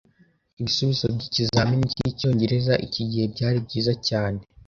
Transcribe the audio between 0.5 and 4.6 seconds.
Ibisubizo by'ikizamini cy'icyongereza iki gihe byari byiza cyane.